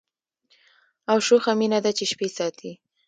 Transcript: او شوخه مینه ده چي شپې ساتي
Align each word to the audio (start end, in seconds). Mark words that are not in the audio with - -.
او 1.11 1.17
شوخه 1.27 1.51
مینه 1.59 1.79
ده 1.83 1.91
چي 1.97 2.05
شپې 2.11 2.27
ساتي 2.37 2.71